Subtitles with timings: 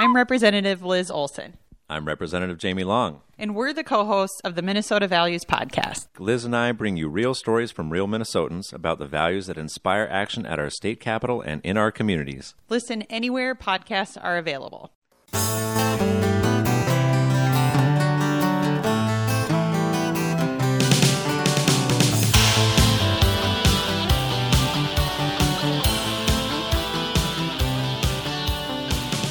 [0.00, 1.54] I'm Representative Liz Olson.
[1.90, 3.22] I'm Representative Jamie Long.
[3.36, 6.06] And we're the co hosts of the Minnesota Values Podcast.
[6.20, 10.06] Liz and I bring you real stories from real Minnesotans about the values that inspire
[10.08, 12.54] action at our state capitol and in our communities.
[12.68, 14.92] Listen anywhere podcasts are available.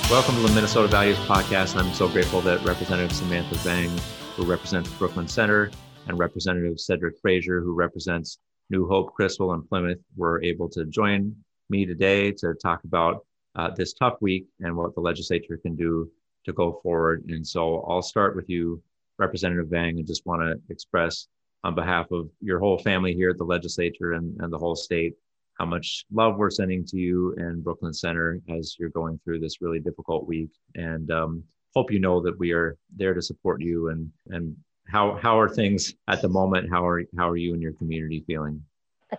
[0.09, 1.73] Welcome to the Minnesota Values Podcast.
[1.73, 3.89] And I'm so grateful that Representative Samantha Vang,
[4.37, 5.69] who represents Brooklyn Center,
[6.07, 8.39] and Representative Cedric Frazier, who represents
[8.69, 11.35] New Hope, Crystal, and Plymouth, were able to join
[11.69, 13.25] me today to talk about
[13.57, 16.09] uh, this tough week and what the legislature can do
[16.45, 17.25] to go forward.
[17.27, 18.81] And so I'll start with you,
[19.19, 21.27] Representative Vang, and just want to express
[21.65, 25.15] on behalf of your whole family here at the legislature and, and the whole state
[25.57, 29.61] how much love we're sending to you and Brooklyn Center as you're going through this
[29.61, 30.51] really difficult week.
[30.75, 31.43] And um,
[31.75, 33.89] hope you know that we are there to support you.
[33.89, 34.55] And and
[34.87, 36.69] how how are things at the moment?
[36.69, 38.63] How are how are you and your community feeling?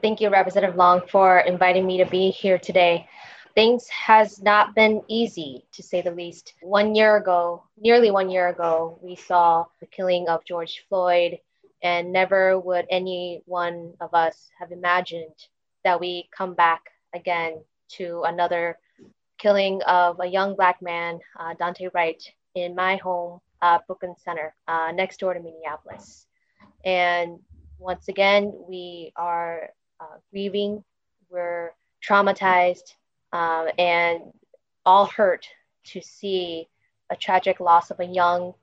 [0.03, 3.09] Thank you, Representative Long, for inviting me to be here today.
[3.55, 6.55] Things has not been easy, to say the least.
[6.63, 11.39] One year ago, nearly one year ago, we saw the killing of George Floyd,
[11.83, 15.35] and never would any one of us have imagined
[15.85, 18.79] that we come back again to another
[19.39, 22.23] killing of a young black man, uh, Daunte Wright,
[22.55, 26.27] in my home, uh, Brooklyn Center, uh, next door to Minneapolis.
[26.85, 27.39] And
[27.79, 30.83] once again, we are uh, grieving,
[31.31, 31.73] we're
[32.07, 32.95] traumatized,
[33.33, 34.21] um, and
[34.85, 35.47] all hurt
[35.85, 36.69] to see
[37.11, 38.55] a tragic loss of a young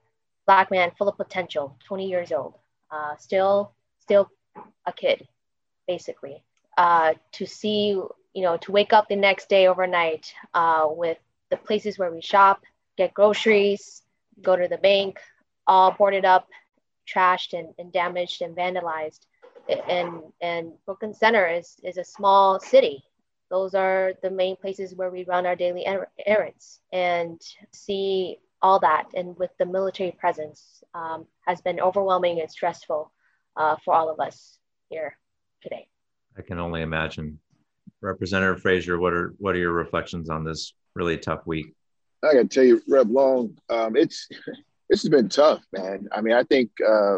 [0.46, 2.56] black man full of potential, 20 years old,
[2.92, 4.30] uh, still, still
[4.86, 5.28] a kid,
[5.88, 6.44] basically
[6.78, 11.18] uh, to see, you know, to wake up the next day overnight uh, with
[11.50, 12.64] the places where we shop,
[12.98, 14.02] get groceries,
[14.42, 15.20] go to the bank,
[15.68, 16.48] all boarded up,
[17.08, 19.22] trashed and, and damaged and vandalized.
[19.88, 23.04] And, and Brooklyn Center is, is a small city.
[23.50, 27.40] Those are the main places where we run our daily er- errands and
[27.72, 29.06] see all that.
[29.16, 33.12] And with the military presence um, has been overwhelming and stressful
[33.56, 34.58] uh, for all of us
[34.90, 35.18] here
[35.62, 35.88] today.
[36.38, 37.40] I can only imagine.
[38.02, 41.74] Representative Frazier, what are what are your reflections on this really tough week?
[42.24, 44.28] I got to tell you, Rep Long, um, it's
[44.90, 46.08] this has been tough, man.
[46.12, 47.18] I mean, I think uh,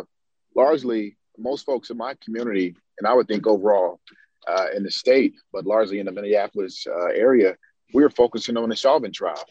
[0.55, 3.99] largely most folks in my community, and I would think overall
[4.47, 7.55] uh, in the state, but largely in the Minneapolis uh, area,
[7.93, 9.43] we're focusing on the Chauvin trial.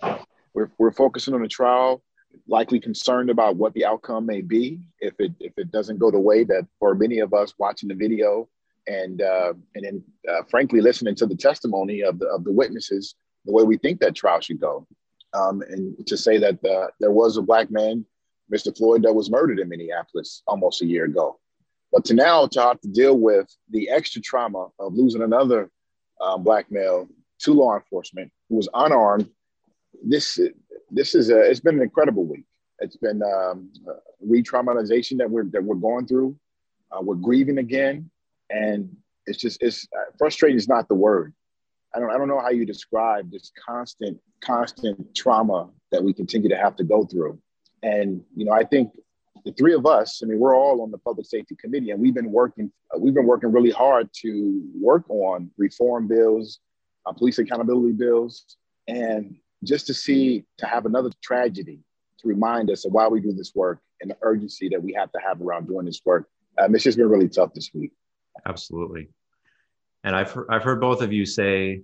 [0.55, 2.03] We're, we're focusing on the trial,
[2.49, 6.19] likely concerned about what the outcome may be if it if it doesn't go the
[6.19, 8.49] way that for many of us watching the video
[8.87, 13.15] and uh, and then uh, frankly listening to the testimony of the of the witnesses
[13.45, 14.87] the way we think that trial should go.
[15.33, 18.05] Um, and to say that uh, there was a black man
[18.53, 21.39] mr floyd that was murdered in minneapolis almost a year ago.
[21.93, 25.71] But to now to have to deal with the extra trauma of losing another
[26.21, 27.09] um, black male
[27.41, 29.29] to law enforcement who was unarmed
[30.05, 30.39] this
[30.91, 32.45] this is a it's been an incredible week.
[32.79, 33.71] It's been um,
[34.21, 36.37] re-traumatization that we're that we're going through.
[36.91, 38.11] Uh, we're grieving again
[38.51, 38.95] and
[39.27, 41.35] it's just it's uh, frustrating is not the word.
[41.95, 46.49] I don't i don't know how you describe this constant constant trauma that we continue
[46.49, 47.39] to have to go through.
[47.83, 48.91] And you know i think
[49.45, 52.15] the three of us i mean we're all on the public safety committee and we've
[52.15, 56.61] been working uh, we've been working really hard to work on reform bills
[57.05, 58.57] uh, police accountability bills
[58.89, 61.81] and just to see to have another tragedy
[62.19, 65.11] to remind us of why we do this work and the urgency that we have
[65.13, 66.29] to have around doing this work.
[66.59, 67.93] Um, it's just been really tough this week
[68.45, 69.09] Absolutely.
[70.05, 71.83] And I've I've heard both of you say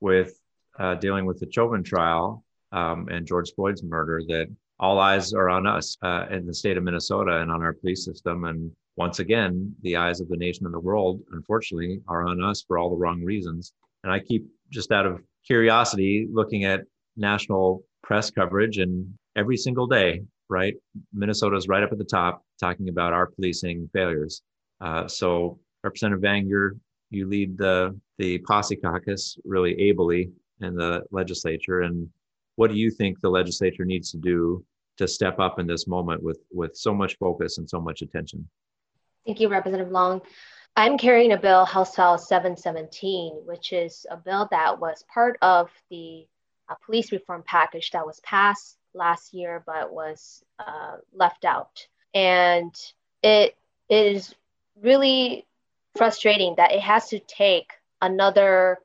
[0.00, 0.38] with
[0.78, 4.48] uh, dealing with the Chauvin trial um, and George Floyd's murder that
[4.80, 8.04] all eyes are on us uh, in the state of Minnesota and on our police
[8.04, 8.44] system.
[8.44, 12.64] And once again, the eyes of the nation and the world, unfortunately, are on us
[12.66, 13.72] for all the wrong reasons.
[14.02, 16.80] And I keep just out of curiosity looking at
[17.16, 20.74] national press coverage and every single day, right?
[21.12, 24.42] Minnesota's right up at the top talking about our policing failures.
[24.80, 26.76] Uh, so Representative Vang, you're,
[27.10, 30.30] you lead the, the POCI caucus really ably
[30.60, 31.80] in the legislature.
[31.80, 32.08] And
[32.56, 34.64] what do you think the legislature needs to do
[34.98, 38.48] to step up in this moment with, with so much focus and so much attention?
[39.26, 40.20] Thank you, Representative Long.
[40.74, 45.70] I'm carrying a bill, House File 717, which is a bill that was part of
[45.90, 46.26] the
[46.68, 51.86] uh, police reform package that was passed last year but was uh, left out.
[52.14, 52.74] And
[53.22, 53.56] it
[53.88, 54.34] is
[54.80, 55.46] really
[55.96, 58.78] frustrating that it has to take another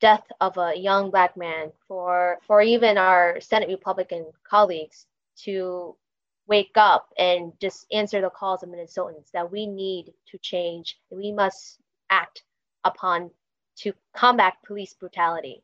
[0.00, 5.06] death of a young black man, for for even our Senate Republican colleagues
[5.36, 5.96] to
[6.46, 11.32] wake up and just answer the calls of Minnesotans that we need to change, we
[11.32, 11.78] must
[12.10, 12.42] act
[12.84, 13.30] upon
[13.76, 15.62] to combat police brutality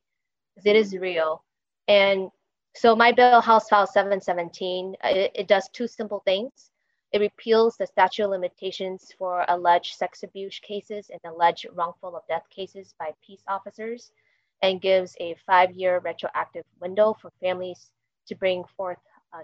[0.55, 1.45] because it is real.
[1.87, 2.31] And
[2.75, 6.70] so my bill, House File 717, it, it does two simple things.
[7.13, 12.27] It repeals the statute of limitations for alleged sex abuse cases and alleged wrongful of
[12.29, 14.13] death cases by peace officers
[14.63, 17.91] and gives a five-year retroactive window for families
[18.27, 18.99] to bring forth
[19.33, 19.43] uh,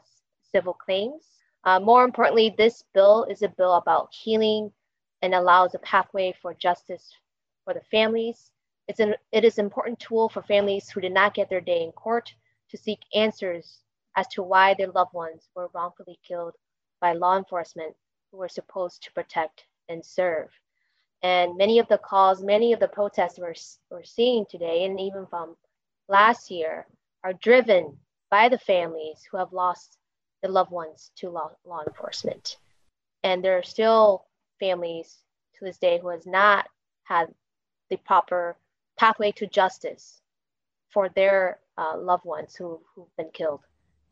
[0.52, 1.24] civil claims.
[1.64, 4.70] Uh, more importantly, this bill is a bill about healing
[5.22, 7.12] and allows a pathway for justice
[7.64, 8.52] for the families.
[8.86, 11.82] It's an, it is an important tool for families who did not get their day
[11.82, 12.32] in court
[12.70, 13.80] to seek answers
[14.16, 16.54] as to why their loved ones were wrongfully killed
[17.00, 17.94] by law enforcement
[18.31, 20.48] who were supposed to protect and serve.
[21.22, 23.54] And many of the calls, many of the protests we're,
[23.90, 25.56] we're seeing today, and even from
[26.08, 26.87] last year,
[27.25, 27.96] are driven
[28.31, 29.98] by the families who have lost
[30.43, 32.58] their loved ones to law, law enforcement.
[33.22, 34.26] And there are still
[34.60, 35.22] families
[35.58, 36.66] to this day who has not
[37.04, 37.26] had
[37.90, 38.56] the proper
[38.99, 40.20] pathway to justice
[40.90, 43.60] for their uh, loved ones who, who've been killed.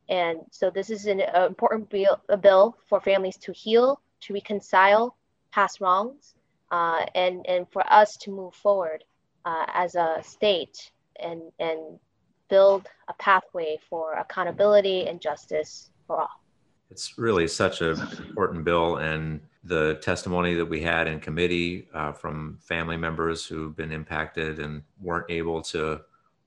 [0.09, 4.35] And so this is an uh, important bill, a bill for families to heal, to
[4.35, 5.17] reconcile
[5.53, 6.35] past wrongs,
[6.71, 9.05] uh, and, and for us to move forward
[9.45, 10.91] uh, as a state
[11.21, 11.99] and, and
[12.49, 16.41] build a pathway for accountability and justice for all.
[16.91, 17.99] It's really such an
[18.29, 23.75] important bill, and the testimony that we had in committee uh, from family members who've
[23.75, 26.03] been impacted and weren't able to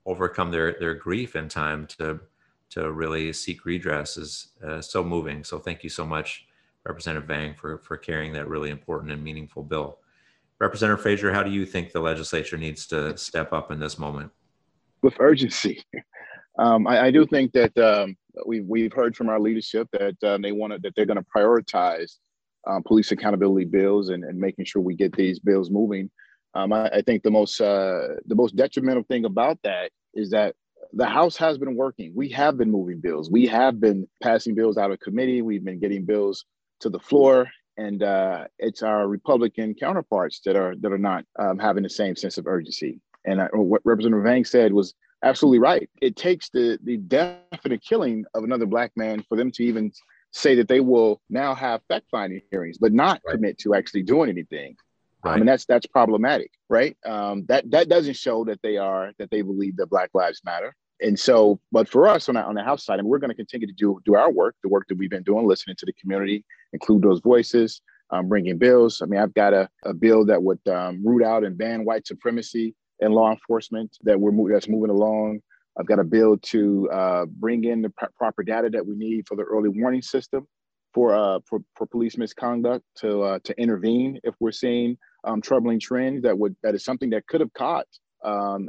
[0.06, 2.20] overcome their their grief in time to
[2.70, 5.44] to really seek redress is uh, so moving.
[5.44, 6.46] So thank you so much,
[6.84, 9.98] Representative Vang, for for carrying that really important and meaningful bill.
[10.60, 14.32] Representative Frazier, how do you think the legislature needs to step up in this moment?
[15.02, 15.82] With urgency.
[16.58, 20.38] Um, I, I, do think that um, we've we've heard from our leadership that uh,
[20.38, 22.16] they want that they're going to prioritize
[22.66, 26.10] um, police accountability bills and, and making sure we get these bills moving.
[26.54, 30.56] Um, I, I, think the most uh, the most detrimental thing about that is that
[30.92, 32.12] the House has been working.
[32.14, 33.30] We have been moving bills.
[33.30, 35.42] We have been passing bills out of committee.
[35.42, 36.44] We've been getting bills
[36.80, 41.58] to the floor, and uh, it's our Republican counterparts that are that are not um,
[41.58, 43.00] having the same sense of urgency.
[43.24, 45.88] And I, what Representative Vang said was absolutely right.
[46.00, 49.64] It takes the the death and the killing of another black man for them to
[49.64, 49.92] even
[50.30, 53.34] say that they will now have fact finding hearings, but not right.
[53.34, 54.76] commit to actually doing anything.
[55.24, 55.32] Right.
[55.32, 56.96] I mean, that's that's problematic, right?
[57.04, 60.74] Um, that that doesn't show that they are that they believe that Black Lives Matter.
[61.00, 63.30] And so, but for us on the, on the House side, I mean, we're going
[63.30, 65.86] to continue to do do our work, the work that we've been doing, listening to
[65.86, 67.80] the community, include those voices,
[68.10, 69.02] um, bringing bills.
[69.02, 72.06] I mean, I've got a, a bill that would um, root out and ban white
[72.06, 75.40] supremacy in law enforcement that we're mo- that's moving along.
[75.78, 79.26] I've got a bill to uh, bring in the pr- proper data that we need
[79.28, 80.46] for the early warning system
[80.94, 85.78] for uh, for, for police misconduct to uh, to intervene if we're seeing um, troubling
[85.78, 87.86] trends that would that is something that could have caught
[88.24, 88.68] um,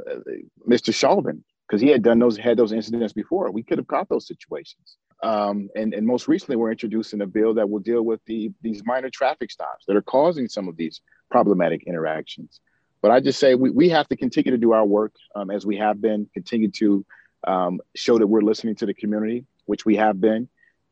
[0.68, 0.94] Mr.
[0.94, 3.50] Chauvin because he had done those had those incidents before.
[3.50, 4.96] We could have caught those situations.
[5.22, 8.82] Um, and and most recently, we're introducing a bill that will deal with the these
[8.84, 12.60] minor traffic stops that are causing some of these problematic interactions.
[13.02, 15.64] But I just say we, we have to continue to do our work um, as
[15.64, 17.04] we have been, continue to
[17.46, 20.48] um, show that we're listening to the community, which we have been.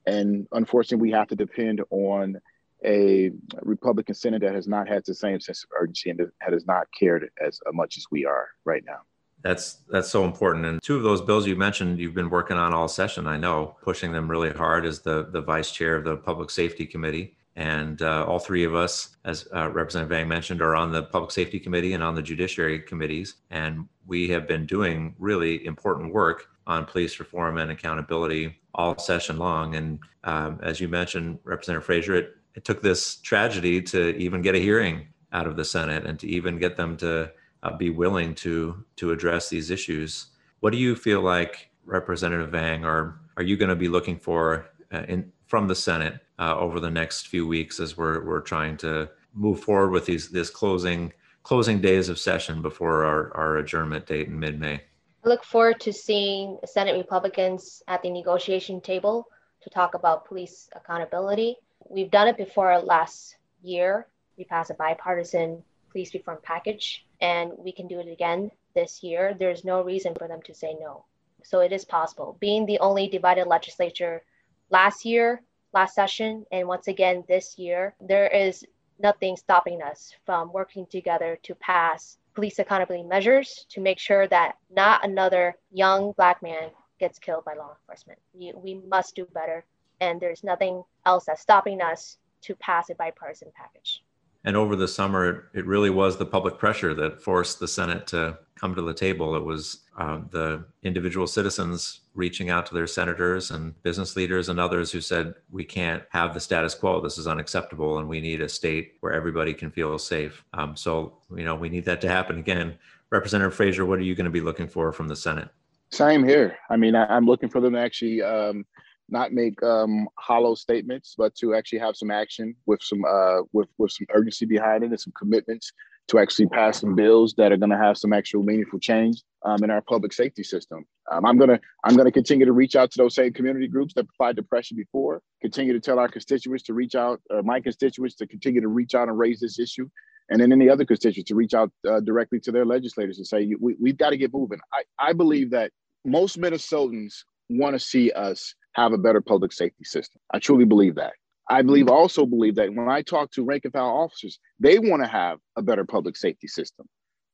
[0.07, 2.41] And unfortunately, we have to depend on
[2.85, 3.31] a
[3.63, 6.87] Republican Senate that has not had the same sense of urgency and that has not
[6.99, 9.01] cared as much as we are right now.
[9.43, 10.67] That's that's so important.
[10.67, 13.27] And two of those bills you mentioned, you've been working on all session.
[13.27, 16.87] I know pushing them really hard as the the vice chair of the Public Safety
[16.87, 21.05] Committee, and uh, all three of us, as uh, Representative Vang mentioned, are on the
[21.05, 26.13] Public Safety Committee and on the Judiciary Committees, and we have been doing really important
[26.13, 29.75] work on police reform and accountability all session long.
[29.75, 34.57] And um, as you mentioned, Representative Frazier, it it took this tragedy to even get
[34.57, 37.31] a hearing out of the Senate and to even get them to
[37.63, 40.27] uh, be willing to to address these issues.
[40.59, 44.67] What do you feel like, Representative Vang, or are you going to be looking for
[44.93, 48.77] uh, in from the Senate uh, over the next few weeks as we're we're trying
[48.79, 51.13] to move forward with these this closing
[51.45, 54.81] closing days of session before our, our adjournment date in mid-May?
[55.25, 59.29] I look forward to seeing Senate Republicans at the negotiation table
[59.63, 61.57] to talk about police accountability
[61.91, 64.07] We've done it before last year.
[64.37, 69.35] We passed a bipartisan police reform package, and we can do it again this year.
[69.39, 71.05] There's no reason for them to say no.
[71.43, 72.37] So it is possible.
[72.41, 74.23] Being the only divided legislature
[74.71, 75.43] last year,
[75.73, 78.65] last session, and once again this year, there is
[78.99, 84.57] nothing stopping us from working together to pass police accountability measures to make sure that
[84.71, 88.19] not another young black man gets killed by law enforcement.
[88.33, 89.65] We, we must do better,
[90.01, 94.03] and there's nothing else that's stopping us to pass a bipartisan package.
[94.45, 98.39] And over the summer, it really was the public pressure that forced the Senate to
[98.55, 99.35] come to the table.
[99.35, 104.61] It was uh, the individual citizens reaching out to their senators and business leaders and
[104.61, 107.01] others who said, we can't have the status quo.
[107.01, 107.99] This is unacceptable.
[107.99, 110.45] And we need a state where everybody can feel safe.
[110.55, 112.79] Um, so, you know, we need that to happen again.
[113.11, 115.49] Representative Frazier, what are you going to be looking for from the Senate?
[115.91, 116.57] Same here.
[116.71, 118.67] I mean, I, am looking for them to actually um,
[119.09, 123.69] not make um, hollow statements, but to actually have some action with some uh, with
[123.79, 125.73] with some urgency behind it and some commitments
[126.09, 129.63] to actually pass some bills that are going to have some actual meaningful change um,
[129.63, 130.85] in our public safety system.
[131.11, 134.07] Um, I'm gonna I'm gonna continue to reach out to those same community groups that
[134.09, 135.23] provided the pressure before.
[135.41, 138.95] Continue to tell our constituents to reach out, uh, my constituents to continue to reach
[138.95, 139.89] out and raise this issue,
[140.31, 143.55] and then any other constituents to reach out uh, directly to their legislators and say
[143.61, 144.59] we, we've got to get moving.
[144.73, 145.73] I, I believe that
[146.05, 150.21] most Minnesotans want to see us have a better public safety system.
[150.33, 151.15] I truly believe that.
[151.51, 155.03] I believe also believe that when I talk to rank and file officers, they want
[155.03, 156.87] to have a better public safety system.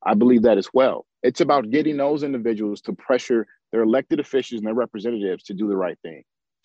[0.04, 1.06] I believe that as well.
[1.22, 5.66] It's about getting those individuals to pressure their elected officials and their representatives to do
[5.66, 6.22] the right thing.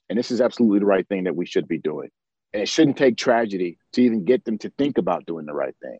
[0.09, 2.09] And this is absolutely the right thing that we should be doing.
[2.53, 5.75] And it shouldn't take tragedy to even get them to think about doing the right
[5.81, 5.97] thing.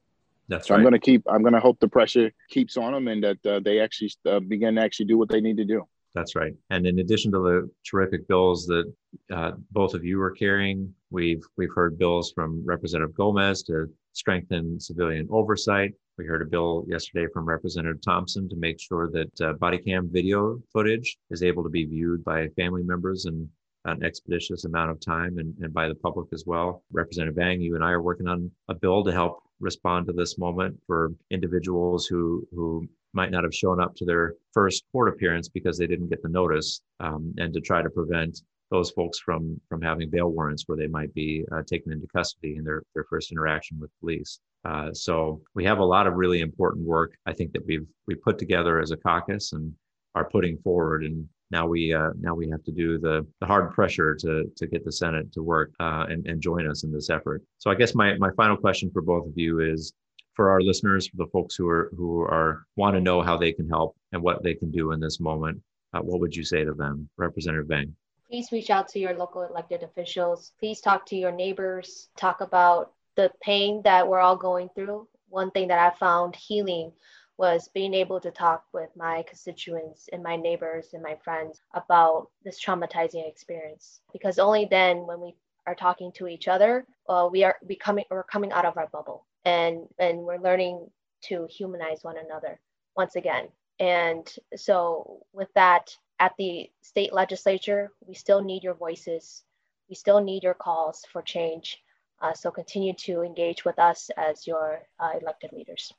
[0.50, 0.80] That's so right.
[0.80, 1.24] I'm going to keep.
[1.30, 4.40] I'm going to hope the pressure keeps on them and that uh, they actually uh,
[4.40, 5.88] begin to actually do what they need to do.
[6.16, 6.54] That's right.
[6.70, 8.92] And in addition to the terrific bills that
[9.32, 14.80] uh, both of you are carrying, we've we've heard bills from Representative Gomez to strengthen
[14.80, 15.94] civilian oversight.
[16.18, 20.10] We heard a bill yesterday from Representative Thompson to make sure that uh, body cam
[20.12, 23.48] video footage is able to be viewed by family members in
[23.86, 26.84] an expeditious amount of time and, and by the public as well.
[26.92, 30.38] Representative Vang, you and I are working on a bill to help respond to this
[30.38, 35.50] moment for individuals who who might not have shown up to their first court appearance
[35.50, 39.60] because they didn't get the notice, um, and to try to prevent those folks from
[39.68, 43.06] from having bail warrants where they might be uh, taken into custody in their their
[43.10, 44.40] first interaction with police.
[44.66, 48.16] Uh, so we have a lot of really important work I think that we've we
[48.16, 49.74] put together as a caucus and
[50.16, 53.72] are putting forward and now we uh, now we have to do the, the hard
[53.72, 57.10] pressure to to get the Senate to work uh, and and join us in this
[57.10, 57.42] effort.
[57.58, 59.94] So I guess my my final question for both of you is
[60.34, 63.52] for our listeners, for the folks who are who are want to know how they
[63.52, 65.62] can help and what they can do in this moment,
[65.94, 67.96] uh, what would you say to them, Representative Vang?
[68.30, 70.52] Please reach out to your local elected officials.
[70.60, 72.10] Please talk to your neighbors.
[72.16, 75.08] Talk about the pain that we're all going through.
[75.30, 76.92] One thing that I found healing
[77.38, 82.28] was being able to talk with my constituents and my neighbors and my friends about
[82.44, 84.02] this traumatizing experience.
[84.12, 88.24] Because only then, when we are talking to each other, uh, we are becoming we're
[88.24, 90.90] coming out of our bubble and and we're learning
[91.24, 92.60] to humanize one another
[92.96, 93.48] once again.
[93.80, 99.44] And so with that at the state legislature we still need your voices.
[99.90, 101.78] We still need your calls for change.
[102.22, 105.94] Uh, so continue to engage with us as your uh, elected leaders.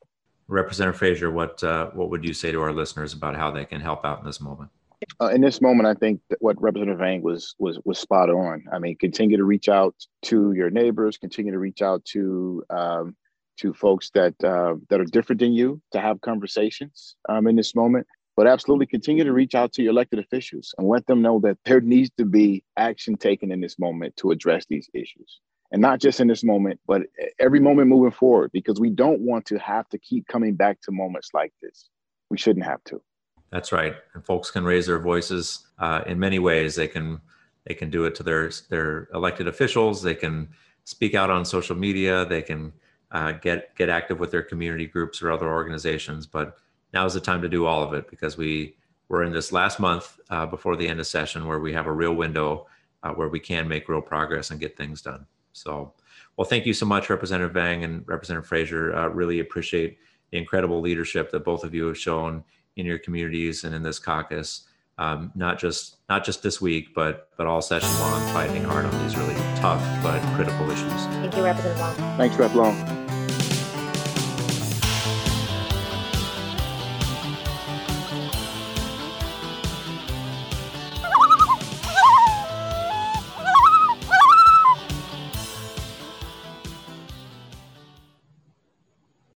[0.49, 3.81] Representative frazier what uh, what would you say to our listeners about how they can
[3.81, 4.71] help out in this moment?
[5.21, 8.65] Uh, in this moment, I think that what Representative Vang was was was spot on.
[8.73, 13.17] I mean, continue to reach out to your neighbors, continue to reach out to um,
[13.61, 17.75] to folks that uh, that are different than you to have conversations um, in this
[17.75, 18.07] moment.
[18.37, 21.59] But absolutely continue to reach out to your elected officials and let them know that
[21.65, 25.41] there needs to be action taken in this moment to address these issues.
[25.73, 27.03] And not just in this moment, but
[27.39, 30.93] every moment moving forward, because we don't want to have to keep coming back to
[30.93, 31.91] moments like this.
[32.31, 33.03] We shouldn't have to.
[33.51, 33.95] That's right.
[34.15, 36.75] And folks can raise their voices uh, in many ways.
[36.77, 37.21] They can
[37.67, 40.03] they can do it to their their elected officials.
[40.03, 40.49] They can
[40.85, 42.25] speak out on social media.
[42.25, 42.73] They can
[43.13, 46.27] uh, get get active with their community groups or other organizations.
[46.27, 46.57] But
[46.93, 48.77] now is the time to do all of it because we
[49.09, 51.93] we're in this last month uh, before the end of session where we have a
[51.93, 52.67] real window
[53.03, 55.27] uh, where we can make real progress and get things done.
[55.53, 55.93] So,
[56.37, 58.95] well, thank you so much, Representative Vang and Representative Frazier.
[58.95, 59.99] Uh, really appreciate
[60.31, 62.45] the incredible leadership that both of you have shown
[62.77, 64.69] in your communities and in this caucus.
[64.97, 69.03] Um, not just not just this week, but but all session long, fighting hard on
[69.03, 71.07] these really tough but critical issues.
[71.07, 73.00] thank you representative long Thanks, Rep Long.